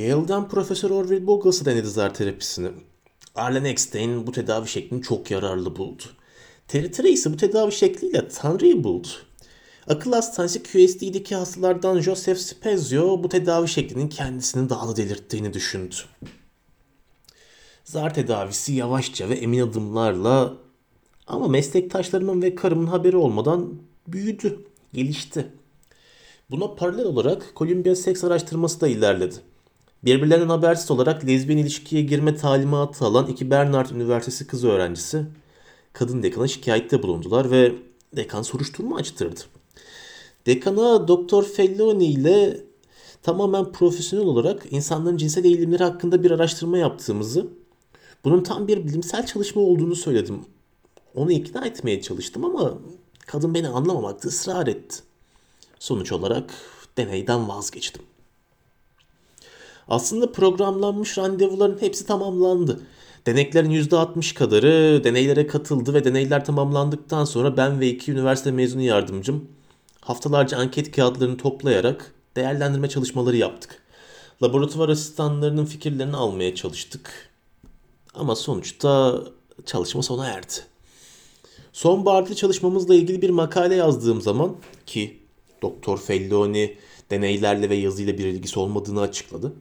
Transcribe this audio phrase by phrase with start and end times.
[0.00, 2.70] Yale'den Profesör Orville Boggles'ı denedi zar terapisini.
[3.34, 6.02] Arlen Eckstein bu tedavi şeklini çok yararlı buldu.
[6.68, 9.08] Terry Tracy bu tedavi şekliyle Tanrı'yı buldu.
[9.86, 15.94] Akıl hastanesi QSD'deki hastalardan Joseph Spezio bu tedavi şeklinin kendisini daha da delirttiğini düşündü.
[17.84, 20.54] Zar tedavisi yavaşça ve emin adımlarla
[21.26, 23.74] ama meslektaşlarımın ve karımın haberi olmadan
[24.08, 25.52] büyüdü, gelişti.
[26.50, 29.36] Buna paralel olarak Columbia seks araştırması da ilerledi.
[30.04, 35.26] Birbirlerinden habersiz olarak lezbiyen ilişkiye girme talimatı alan iki Bernard Üniversitesi kız öğrencisi
[35.92, 37.74] kadın dekana şikayette bulundular ve
[38.16, 39.40] dekan soruşturma açtırdı.
[40.46, 42.60] Dekana Doktor Felloni ile
[43.22, 47.46] tamamen profesyonel olarak insanların cinsel eğilimleri hakkında bir araştırma yaptığımızı,
[48.24, 50.40] bunun tam bir bilimsel çalışma olduğunu söyledim.
[51.14, 52.74] Onu ikna etmeye çalıştım ama
[53.26, 54.96] kadın beni anlamamakta ısrar etti.
[55.78, 56.54] Sonuç olarak
[56.98, 58.02] deneyden vazgeçtim.
[59.90, 62.80] Aslında programlanmış randevuların hepsi tamamlandı.
[63.26, 69.48] Deneklerin %60 kadarı deneylere katıldı ve deneyler tamamlandıktan sonra ben ve iki üniversite mezunu yardımcım
[70.00, 73.82] haftalarca anket kağıtlarını toplayarak değerlendirme çalışmaları yaptık.
[74.42, 77.30] Laboratuvar asistanlarının fikirlerini almaya çalıştık.
[78.14, 79.20] Ama sonuçta
[79.66, 80.52] çalışma sona erdi.
[81.72, 85.20] Sonbaharda çalışmamızla ilgili bir makale yazdığım zaman ki
[85.62, 86.76] Doktor Felloni
[87.10, 89.52] deneylerle ve yazıyla bir ilgisi olmadığını açıkladı.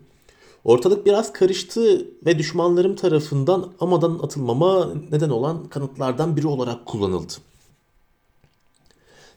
[0.64, 7.34] Ortalık biraz karıştı ve düşmanlarım tarafından amadan atılmama neden olan kanıtlardan biri olarak kullanıldı.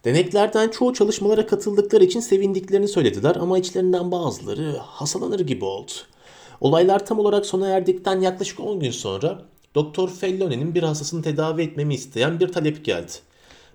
[0.05, 5.93] Deneklerden çoğu çalışmalara katıldıkları için sevindiklerini söylediler ama içlerinden bazıları hasalanır gibi oldu.
[6.61, 9.43] Olaylar tam olarak sona erdikten yaklaşık 10 gün sonra
[9.75, 13.13] Doktor Felloni'nin bir hastasını tedavi etmemi isteyen bir talep geldi.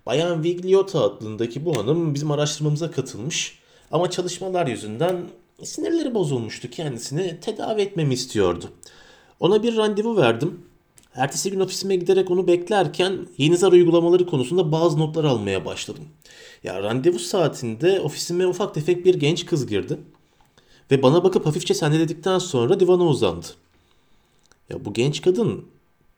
[0.06, 3.60] Bayan Vigliota adındaki bu hanım bizim araştırmamıza katılmış
[3.92, 5.16] ama çalışmalar yüzünden
[5.64, 8.70] sinirleri bozulmuştu kendisini tedavi etmemi istiyordu.
[9.40, 10.62] Ona bir randevu verdim.
[11.16, 16.04] Ertesi gün ofisime giderek onu beklerken yeni zar uygulamaları konusunda bazı notlar almaya başladım.
[16.64, 20.00] Ya randevu saatinde ofisime ufak tefek bir genç kız girdi.
[20.92, 23.48] Ve bana bakıp hafifçe sendeledikten sonra divana uzandı.
[24.70, 25.66] Ya bu genç kadın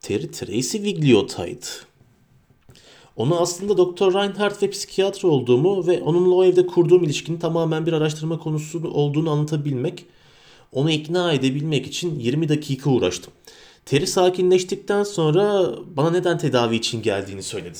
[0.02, 1.66] Terry Tracy Vigliota'ydı.
[3.20, 7.94] Onu aslında Doktor Reinhardt ve psikiyatr olduğumu ve onunla o evde kurduğum ilişkinin tamamen bir
[7.94, 10.06] araştırma konusu olduğunu anlatabilmek,
[10.72, 13.34] onu ikna edebilmek için 20 dakika uğraştım.
[13.86, 17.78] Terry sakinleştikten sonra bana neden tedavi için geldiğini söyledi.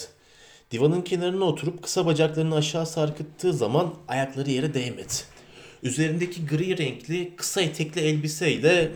[0.72, 5.14] Divanın kenarına oturup kısa bacaklarını aşağı sarkıttığı zaman ayakları yere değmedi.
[5.84, 8.92] Üzerindeki gri renkli kısa etekli elbiseyle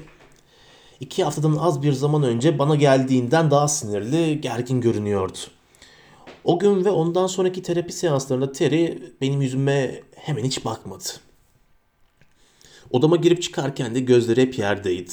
[1.00, 5.38] iki haftadan az bir zaman önce bana geldiğinden daha sinirli, gergin görünüyordu.
[6.44, 11.04] O gün ve ondan sonraki terapi seanslarında Terry benim yüzüme hemen hiç bakmadı.
[12.92, 15.12] Odama girip çıkarken de gözleri hep yerdeydi.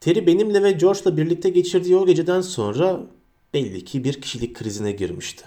[0.00, 3.00] Terry benimle ve George'la birlikte geçirdiği o geceden sonra
[3.54, 5.44] belli ki bir kişilik krizine girmişti.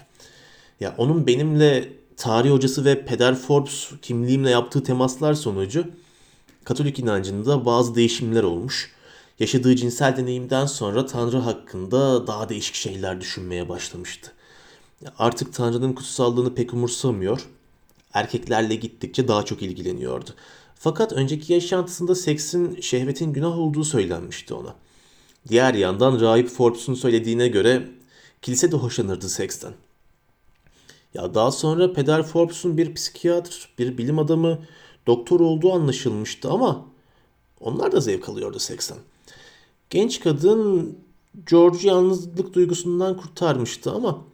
[0.80, 5.86] Ya onun benimle tarih hocası ve peder Forbes kimliğimle yaptığı temaslar sonucu
[6.64, 8.92] Katolik inancında bazı değişimler olmuş.
[9.38, 14.32] Yaşadığı cinsel deneyimden sonra Tanrı hakkında daha değişik şeyler düşünmeye başlamıştı.
[15.18, 17.48] Artık Tanrı'nın kutsallığını pek umursamıyor.
[18.12, 20.30] Erkeklerle gittikçe daha çok ilgileniyordu.
[20.74, 24.74] Fakat önceki yaşantısında seksin şehvetin günah olduğu söylenmişti ona.
[25.48, 27.88] Diğer yandan Rahip Forbes'un söylediğine göre
[28.42, 29.72] kilise de hoşlanırdı seksten.
[31.14, 34.58] Ya daha sonra Peder Forbes'un bir psikiyatr, bir bilim adamı,
[35.06, 36.86] doktor olduğu anlaşılmıştı ama
[37.60, 38.98] onlar da zevk alıyordu seksten.
[39.90, 40.98] Genç kadın
[41.50, 44.24] George'u yalnızlık duygusundan kurtarmıştı ama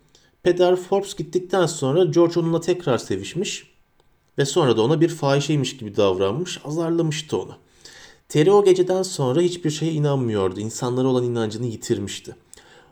[0.42, 3.72] Peder Forbes gittikten sonra George onunla tekrar sevişmiş
[4.38, 7.54] ve sonra da ona bir fahişeymiş gibi davranmış, azarlamıştı onu.
[8.28, 10.60] Terry o geceden sonra hiçbir şeye inanmıyordu.
[10.60, 12.36] İnsanlara olan inancını yitirmişti.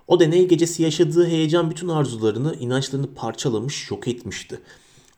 [0.08, 4.60] O deney gecesi yaşadığı heyecan bütün arzularını, inançlarını parçalamış, yok etmişti.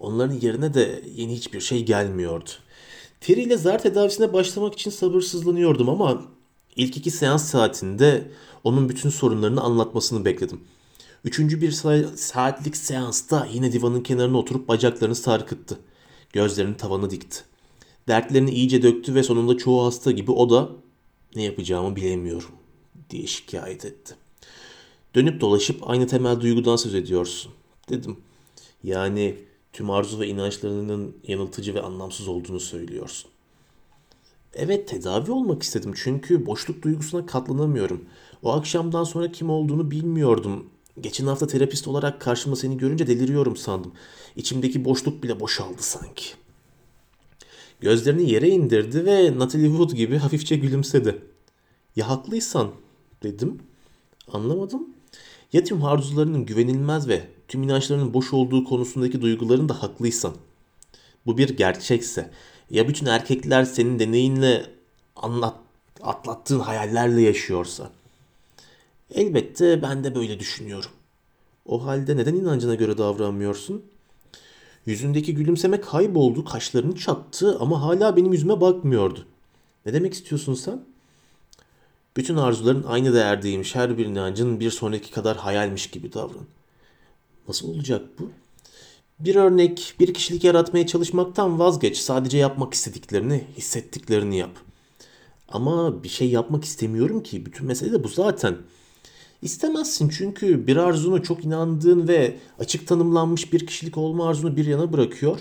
[0.01, 2.51] Onların yerine de yeni hiçbir şey gelmiyordu.
[3.21, 6.23] Terry ile zar tedavisine başlamak için sabırsızlanıyordum ama
[6.77, 8.31] ilk iki seans saatinde
[8.65, 10.61] onun bütün sorunlarını anlatmasını bekledim.
[11.25, 11.71] Üçüncü bir
[12.17, 15.79] saatlik seansta yine divanın kenarına oturup bacaklarını sarkıttı.
[16.33, 17.39] Gözlerini tavana dikti.
[18.09, 20.71] Dertlerini iyice döktü ve sonunda çoğu hasta gibi o da
[21.37, 22.51] ne yapacağımı bilemiyorum
[23.11, 24.15] diye şikayet etti.
[25.15, 27.53] Dönüp dolaşıp aynı temel duygudan söz ediyorsun
[27.89, 28.17] dedim.
[28.85, 29.39] Yani
[29.73, 33.31] tüm arzu ve inançlarının yanıltıcı ve anlamsız olduğunu söylüyorsun.
[34.55, 38.05] Evet tedavi olmak istedim çünkü boşluk duygusuna katlanamıyorum.
[38.43, 40.67] O akşamdan sonra kim olduğunu bilmiyordum.
[41.01, 43.93] Geçen hafta terapist olarak karşıma seni görünce deliriyorum sandım.
[44.37, 46.25] İçimdeki boşluk bile boşaldı sanki.
[47.81, 51.23] Gözlerini yere indirdi ve Natalie Wood gibi hafifçe gülümsedi.
[51.97, 52.71] Ya haklıysan
[53.23, 53.59] dedim.
[54.33, 54.89] Anlamadım.
[55.53, 60.35] Ya tüm arzularının güvenilmez ve tüm inançlarının boş olduğu konusundaki duyguların da haklıysan.
[61.27, 62.31] Bu bir gerçekse.
[62.71, 64.67] Ya bütün erkekler senin deneyinle
[65.17, 65.57] anlat,
[66.03, 67.91] atlattığın hayallerle yaşıyorsa.
[69.15, 70.91] Elbette ben de böyle düşünüyorum.
[71.67, 73.83] O halde neden inancına göre davranmıyorsun?
[74.87, 79.27] Yüzündeki gülümseme kayboldu, kaşlarını çattı ama hala benim yüzüme bakmıyordu.
[79.87, 80.81] Ne demek istiyorsun sen?
[82.17, 83.75] Bütün arzuların aynı değerdeymiş.
[83.75, 86.47] Her bir inancın bir sonraki kadar hayalmiş gibi davran.
[87.49, 88.31] Nasıl olacak bu?
[89.21, 91.99] Bir örnek, bir kişilik yaratmaya çalışmaktan vazgeç.
[91.99, 94.59] Sadece yapmak istediklerini, hissettiklerini yap.
[95.49, 97.47] Ama bir şey yapmak istemiyorum ki.
[97.47, 98.57] Bütün mesele de bu zaten.
[99.43, 104.93] İstemezsin çünkü bir arzunu çok inandığın ve açık tanımlanmış bir kişilik olma arzunu bir yana
[104.93, 105.41] bırakıyor.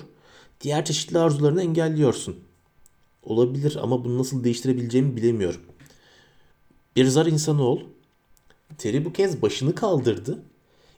[0.61, 2.39] Diğer çeşitli arzularını engelliyorsun.
[3.23, 5.61] Olabilir ama bunu nasıl değiştirebileceğimi bilemiyorum.
[6.95, 7.79] Bir zar insanı ol.
[8.77, 10.43] Terry bu kez başını kaldırdı.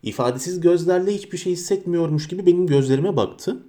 [0.03, 3.63] İfadesiz gözlerle hiçbir şey hissetmiyormuş gibi benim gözlerime baktı.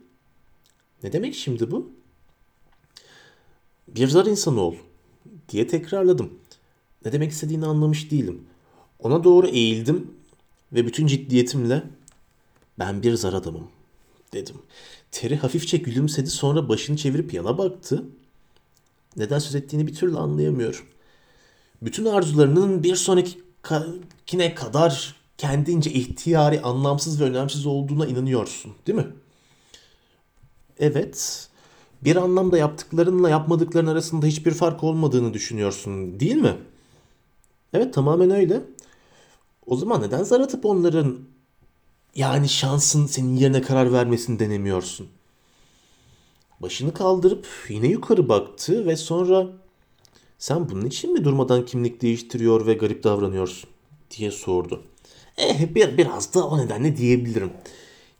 [1.03, 1.91] Ne demek şimdi bu?
[3.89, 4.75] Bir zar insanı ol
[5.49, 6.31] diye tekrarladım.
[7.05, 8.45] Ne demek istediğini anlamış değilim.
[8.99, 10.11] Ona doğru eğildim
[10.73, 11.83] ve bütün ciddiyetimle
[12.79, 13.69] ben bir zar adamım
[14.33, 14.57] dedim.
[15.11, 18.05] Terry hafifçe gülümsedi sonra başını çevirip yana baktı.
[19.17, 20.85] Neden söz ettiğini bir türlü anlayamıyorum.
[21.83, 29.07] Bütün arzularının bir sonrakine kadar kendince ihtiyari, anlamsız ve önemsiz olduğuna inanıyorsun, değil mi?
[30.79, 31.49] Evet.
[32.05, 36.57] Bir anlamda yaptıklarınla yapmadıkların arasında hiçbir fark olmadığını düşünüyorsun, değil mi?
[37.73, 38.61] Evet, tamamen öyle.
[39.67, 41.19] O zaman neden zar atıp onların
[42.15, 45.09] yani şansın senin yerine karar vermesini denemiyorsun?
[46.61, 49.47] Başını kaldırıp yine yukarı baktı ve sonra
[50.39, 53.71] sen bunun için mi durmadan kimlik değiştiriyor ve garip davranıyorsun
[54.11, 54.83] diye sordu.
[55.37, 57.53] Eh bir, biraz da o nedenle diyebilirim.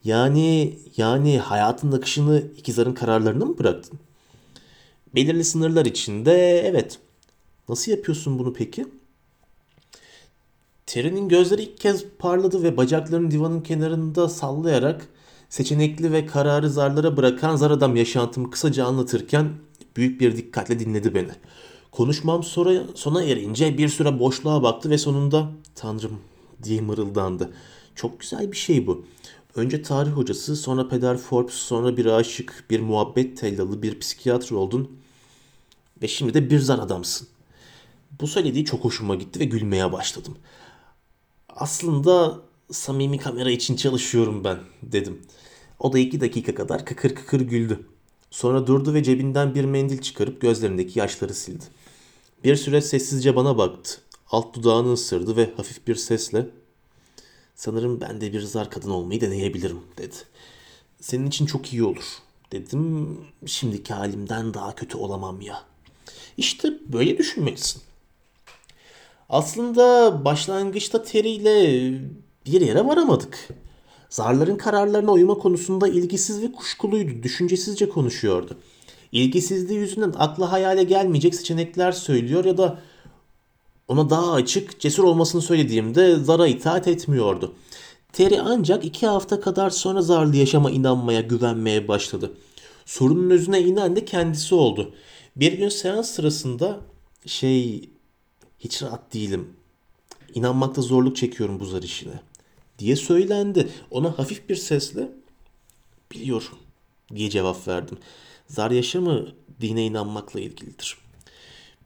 [0.03, 3.99] Yani yani hayatın akışını ikizlerin kararlarına mı bıraktın?
[5.15, 6.99] Belirli sınırlar içinde evet.
[7.69, 8.85] Nasıl yapıyorsun bunu peki?
[10.85, 15.07] Terry'nin gözleri ilk kez parladı ve bacaklarını divanın kenarında sallayarak
[15.49, 19.53] seçenekli ve kararı zarlara bırakan zar adam yaşantımı kısaca anlatırken
[19.95, 21.31] büyük bir dikkatle dinledi beni.
[21.91, 26.19] Konuşmam sonra, sona erince bir süre boşluğa baktı ve sonunda Tanrım
[26.63, 27.53] diye mırıldandı.
[27.95, 29.05] Çok güzel bir şey bu.
[29.55, 34.91] Önce tarih hocası, sonra peder Forbes, sonra bir aşık, bir muhabbet tellalı, bir psikiyatr oldun.
[36.01, 37.27] Ve şimdi de bir zar adamsın.
[38.21, 40.37] Bu söylediği çok hoşuma gitti ve gülmeye başladım.
[41.55, 42.39] Aslında
[42.71, 45.21] samimi kamera için çalışıyorum ben dedim.
[45.79, 47.87] O da iki dakika kadar kıkır kıkır güldü.
[48.31, 51.63] Sonra durdu ve cebinden bir mendil çıkarıp gözlerindeki yaşları sildi.
[52.43, 54.01] Bir süre sessizce bana baktı.
[54.31, 56.49] Alt dudağını ısırdı ve hafif bir sesle
[57.55, 60.15] Sanırım ben de bir zar kadın olmayı deneyebilirim dedi.
[61.01, 62.05] Senin için çok iyi olur
[62.51, 63.17] dedim.
[63.45, 65.63] Şimdiki halimden daha kötü olamam ya.
[66.37, 67.81] İşte böyle düşünmelisin.
[69.29, 71.91] Aslında başlangıçta Terry ile
[72.45, 73.49] bir yere varamadık.
[74.09, 77.23] Zarların kararlarına uyma konusunda ilgisiz ve kuşkuluydu.
[77.23, 78.57] Düşüncesizce konuşuyordu.
[79.11, 82.79] İlgisizliği yüzünden akla hayale gelmeyecek seçenekler söylüyor ya da
[83.87, 87.55] ona daha açık, cesur olmasını söylediğimde Zara itaat etmiyordu.
[88.13, 92.31] Terry ancak iki hafta kadar sonra zarlı yaşama inanmaya, güvenmeye başladı.
[92.85, 94.93] Sorunun özüne inen de kendisi oldu.
[95.35, 96.79] Bir gün seans sırasında
[97.25, 97.89] şey
[98.59, 99.53] hiç rahat değilim.
[100.33, 102.19] İnanmakta zorluk çekiyorum bu zar işine
[102.79, 103.69] diye söylendi.
[103.91, 105.11] Ona hafif bir sesle
[106.11, 106.57] biliyorum
[107.15, 107.97] diye cevap verdim.
[108.47, 110.97] Zar yaşamı dine inanmakla ilgilidir.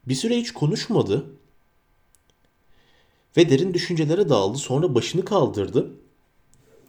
[0.07, 1.25] Bir süre hiç konuşmadı
[3.37, 4.57] ve derin düşüncelere daldı.
[4.57, 5.91] Sonra başını kaldırdı.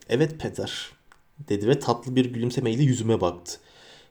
[0.08, 0.90] Evet peder
[1.48, 3.58] dedi ve tatlı bir gülümsemeyle yüzüme baktı.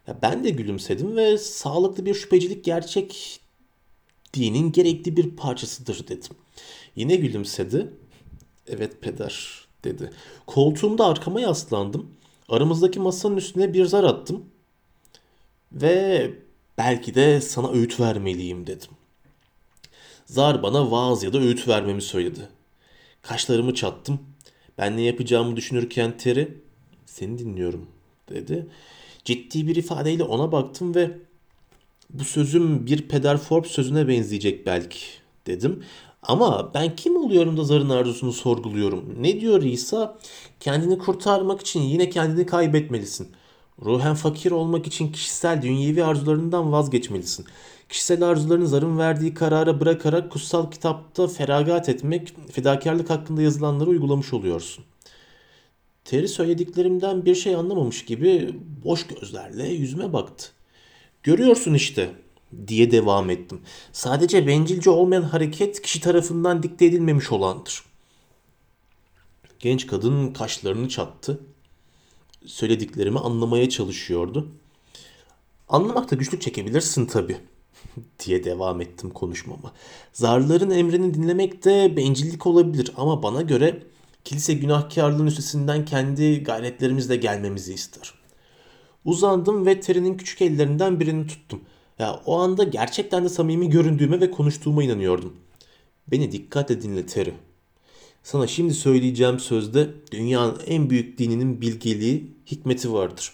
[0.07, 3.39] Ya ben de gülümsedim ve sağlıklı bir şüphecilik gerçek
[4.33, 6.31] dinin gerekli bir parçasıdır dedim.
[6.95, 7.93] Yine gülümsedi.
[8.67, 10.11] Evet peder dedi.
[10.47, 12.11] Koltuğumda arkama yaslandım.
[12.49, 14.45] Aramızdaki masanın üstüne bir zar attım.
[15.71, 16.31] Ve
[16.77, 18.89] belki de sana öğüt vermeliyim dedim.
[20.25, 22.49] Zar bana vaaz ya da öğüt vermemi söyledi.
[23.21, 24.19] Kaşlarımı çattım.
[24.77, 26.57] Ben ne yapacağımı düşünürken Terry,
[27.05, 27.87] seni dinliyorum
[28.29, 28.67] dedi.
[29.25, 31.17] Ciddi bir ifadeyle ona baktım ve
[32.09, 34.99] bu sözüm bir peder Forbes sözüne benzeyecek belki
[35.47, 35.83] dedim.
[36.23, 39.15] Ama ben kim oluyorum da zarın arzusunu sorguluyorum.
[39.19, 40.17] Ne diyor İsa?
[40.59, 43.27] Kendini kurtarmak için yine kendini kaybetmelisin.
[43.85, 47.45] Ruhen fakir olmak için kişisel dünyevi arzularından vazgeçmelisin.
[47.89, 54.85] Kişisel arzuların zarın verdiği karara bırakarak kutsal kitapta feragat etmek, fedakarlık hakkında yazılanları uygulamış oluyorsun.
[56.05, 60.51] Terry söylediklerimden bir şey anlamamış gibi boş gözlerle yüzüme baktı.
[61.29, 62.15] Görüyorsun işte
[62.67, 63.61] diye devam ettim.
[63.91, 67.83] Sadece bencilce olmayan hareket kişi tarafından dikte edilmemiş olandır.
[69.59, 71.39] Genç kadın kaşlarını çattı.
[72.45, 74.47] Söylediklerimi anlamaya çalışıyordu.
[75.67, 77.37] Anlamakta güçlük çekebilirsin tabii
[78.25, 79.73] diye devam ettim konuşmama.
[80.13, 83.83] Zarların emrini dinlemek de bencillik olabilir ama bana göre
[84.23, 88.18] kilise günahkarlığın üstesinden kendi gayretlerimizle gelmemizi ister.
[89.05, 91.61] Uzandım ve Terry'nin küçük ellerinden birini tuttum.
[91.99, 95.33] Ya o anda gerçekten de samimi göründüğüme ve konuştuğuma inanıyordum.
[96.07, 97.33] Beni dikkatle dinle Terry.
[98.23, 103.31] Sana şimdi söyleyeceğim sözde dünyanın en büyük dininin bilgeliği, hikmeti vardır.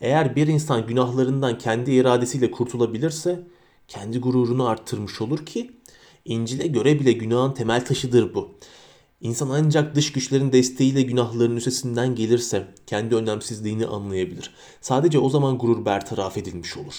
[0.00, 3.40] Eğer bir insan günahlarından kendi iradesiyle kurtulabilirse
[3.88, 5.70] kendi gururunu arttırmış olur ki
[6.24, 8.50] İncil'e göre bile günahın temel taşıdır bu.
[9.24, 14.50] İnsan ancak dış güçlerin desteğiyle günahların üstesinden gelirse kendi önemsizliğini anlayabilir.
[14.80, 16.94] Sadece o zaman gurur bertaraf edilmiş olur.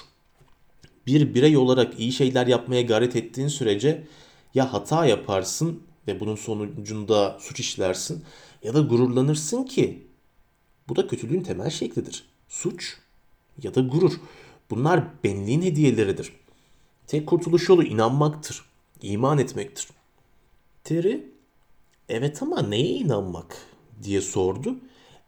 [1.08, 4.08] Bir birey olarak iyi şeyler yapmaya gayret ettiğin sürece
[4.54, 8.24] ya hata yaparsın ve bunun sonucunda suç işlersin
[8.64, 10.08] ya da gururlanırsın ki
[10.90, 12.26] bu da kötülüğün temel şeklidir.
[12.50, 12.98] Suç
[13.64, 14.14] ya da gurur.
[14.70, 16.34] Bunlar benliğin hediyeleridir.
[17.08, 18.66] Tek kurtuluş yolu inanmaktır.
[19.02, 19.88] iman etmektir.
[20.84, 21.35] Terry,
[22.10, 23.58] evet ama neye inanmak
[24.04, 24.76] diye sordu.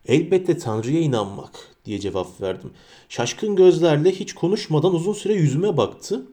[0.06, 2.72] Elbette Tanrı'ya inanmak diye cevap verdim.
[3.10, 6.28] Şaşkın gözlerle hiç konuşmadan uzun süre yüzüme baktı.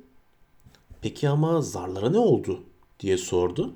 [1.00, 2.60] Peki ama zarlara ne oldu
[3.00, 3.74] diye sordu.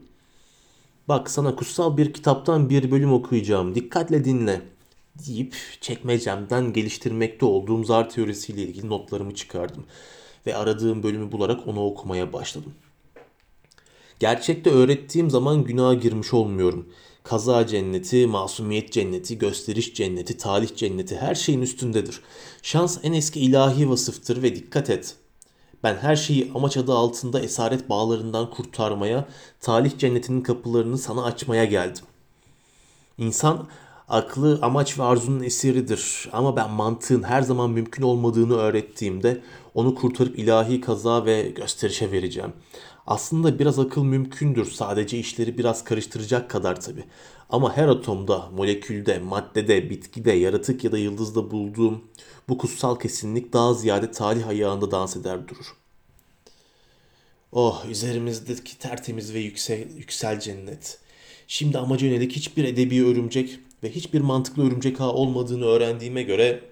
[1.09, 3.75] Bak sana kutsal bir kitaptan bir bölüm okuyacağım.
[3.75, 4.63] Dikkatle dinle
[5.27, 9.85] deyip çekmecemden geliştirmekte olduğum zar teorisiyle ilgili notlarımı çıkardım
[10.47, 12.75] ve aradığım bölümü bularak onu okumaya başladım.
[14.21, 16.89] Gerçekte öğrettiğim zaman günaha girmiş olmuyorum.
[17.23, 22.21] Kaza cenneti, masumiyet cenneti, gösteriş cenneti, talih cenneti her şeyin üstündedir.
[22.63, 25.17] Şans en eski ilahi vasıftır ve dikkat et.
[25.83, 29.29] Ben her şeyi amaç adı altında esaret bağlarından kurtarmaya,
[29.61, 32.05] talih cennetinin kapılarını sana açmaya geldim.
[33.19, 33.69] İnsan
[34.09, 39.43] aklı amaç ve arzunun esiridir ama ben mantığın her zaman mümkün olmadığını öğrettiğimde
[39.75, 42.53] onu kurtarıp ilahi kaza ve gösterişe vereceğim.
[43.09, 47.05] Aslında biraz akıl mümkündür sadece işleri biraz karıştıracak kadar tabi.
[47.51, 52.05] Ama her atomda, molekülde, maddede, bitkide, yaratık ya da yıldızda bulduğum
[52.49, 55.77] bu kutsal kesinlik daha ziyade talih ayağında dans eder durur.
[57.53, 60.99] Oh üzerimizdeki tertemiz ve yüksel, yüksel cennet.
[61.47, 66.65] Şimdi amaca yönelik hiçbir edebi örümcek ve hiçbir mantıklı örümcek ağı olmadığını öğrendiğime göre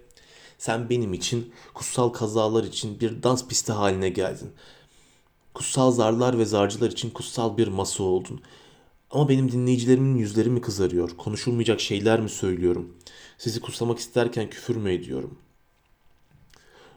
[0.59, 4.53] sen benim için kutsal kazalar için bir dans pisti haline geldin.
[5.57, 8.41] Kutsal zarlar ve zarcılar için kutsal bir masa oldun.
[9.11, 11.11] Ama benim dinleyicilerimin yüzleri mi kızarıyor?
[11.17, 12.97] Konuşulmayacak şeyler mi söylüyorum?
[13.39, 15.39] Sizi kutsamak isterken küfür mü ediyorum?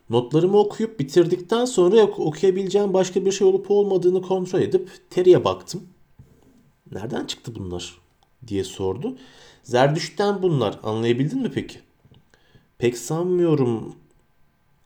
[0.09, 5.83] Notlarımı okuyup bitirdikten sonra okuyabileceğim başka bir şey olup olmadığını kontrol edip Terry'e baktım.
[6.91, 7.97] Nereden çıktı bunlar?
[8.47, 9.17] diye sordu.
[9.63, 10.79] Zerdüşt'ten bunlar.
[10.83, 11.79] Anlayabildin mi peki?
[12.77, 13.95] Pek sanmıyorum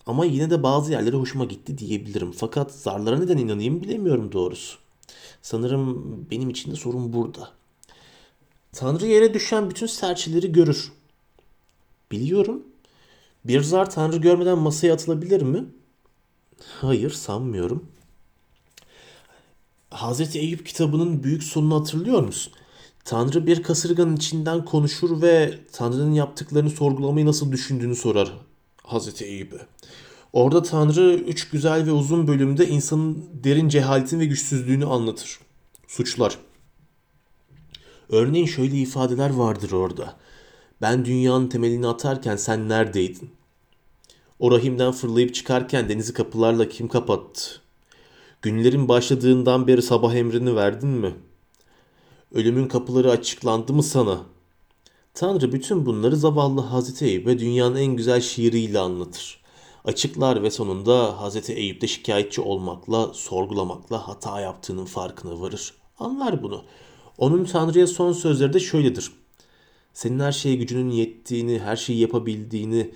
[0.05, 2.31] ama yine de bazı yerlere hoşuma gitti diyebilirim.
[2.31, 4.77] Fakat zarlara neden inanayım bilemiyorum doğrusu.
[5.41, 7.49] Sanırım benim için de sorun burada.
[8.71, 10.91] Tanrı yere düşen bütün serçeleri görür.
[12.11, 12.63] Biliyorum.
[13.45, 15.65] Bir zar Tanrı görmeden masaya atılabilir mi?
[16.81, 17.87] Hayır sanmıyorum.
[19.89, 22.53] Hazreti Eyüp kitabının büyük sonunu hatırlıyor musun?
[23.05, 28.33] Tanrı bir kasırganın içinden konuşur ve Tanrı'nın yaptıklarını sorgulamayı nasıl düşündüğünü sorar
[28.83, 29.67] Hazreti Eyüp'e.
[30.33, 35.39] Orada Tanrı üç güzel ve uzun bölümde insanın derin cehaletini ve güçsüzlüğünü anlatır.
[35.87, 36.37] Suçlar.
[38.09, 40.15] Örneğin şöyle ifadeler vardır orada.
[40.81, 43.29] Ben dünyanın temelini atarken sen neredeydin?
[44.39, 47.43] O rahimden fırlayıp çıkarken denizi kapılarla kim kapattı?
[48.41, 51.33] Günlerin başladığından beri sabah emrini verdin mi?''
[52.33, 54.21] Ölümün kapıları açıklandı mı sana?
[55.13, 59.41] Tanrı bütün bunları zavallı Hazreti Eyüp'e dünyanın en güzel şiiriyle anlatır.
[59.85, 65.73] Açıklar ve sonunda Hazreti Eyüp'te şikayetçi olmakla, sorgulamakla hata yaptığının farkına varır.
[65.99, 66.63] Anlar bunu.
[67.17, 69.11] Onun Tanrı'ya son sözleri de şöyledir.
[69.93, 72.91] Senin her şeye gücünün yettiğini, her şeyi yapabildiğini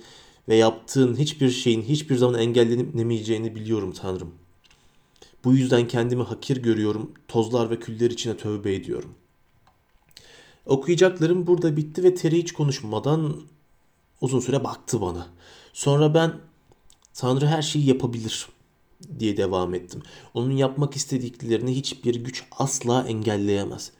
[0.48, 4.34] ve yaptığın hiçbir şeyin hiçbir zaman engellenemeyeceğini biliyorum Tanrım.
[5.44, 9.27] Bu yüzden kendimi hakir görüyorum, tozlar ve küller içine tövbe ediyorum.''
[10.68, 13.36] Okuyacaklarım burada bitti ve Terry hiç konuşmadan
[14.20, 15.26] uzun süre baktı bana.
[15.72, 16.32] Sonra ben
[17.14, 18.48] Tanrı her şeyi yapabilir
[19.18, 20.02] diye devam ettim.
[20.34, 23.92] Onun yapmak istediklerini hiçbir güç asla engelleyemez.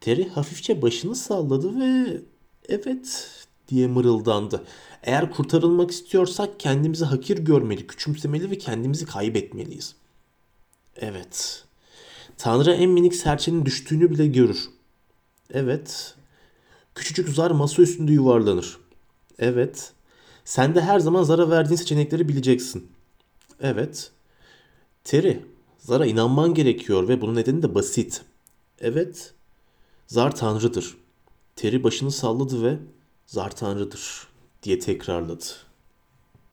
[0.00, 2.20] Terry hafifçe başını salladı ve
[2.68, 3.30] evet
[3.68, 4.64] diye mırıldandı.
[5.02, 9.94] Eğer kurtarılmak istiyorsak kendimizi hakir görmeli, küçümsemeli ve kendimizi kaybetmeliyiz.
[10.96, 11.64] Evet.
[12.36, 14.68] Tanrı en minik serçenin düştüğünü bile görür.
[15.52, 16.14] Evet.
[16.94, 18.78] Küçücük zar masa üstünde yuvarlanır.
[19.38, 19.92] Evet.
[20.44, 22.92] Sen de her zaman zara verdiğin seçenekleri bileceksin.
[23.60, 24.10] Evet.
[25.04, 25.44] Terry,
[25.78, 28.22] zara inanman gerekiyor ve bunun nedeni de basit.
[28.80, 29.34] Evet.
[30.06, 30.96] Zar tanrıdır.
[31.56, 32.78] Terry başını salladı ve
[33.26, 34.28] zar tanrıdır
[34.62, 35.44] diye tekrarladı.